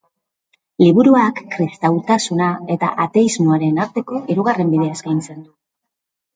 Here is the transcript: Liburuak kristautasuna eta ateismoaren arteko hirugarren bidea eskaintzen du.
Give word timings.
Liburuak 0.83 1.41
kristautasuna 1.55 2.49
eta 2.77 2.91
ateismoaren 3.05 3.79
arteko 3.87 4.25
hirugarren 4.33 4.75
bidea 4.75 4.99
eskaintzen 4.99 5.41
du. 5.49 5.57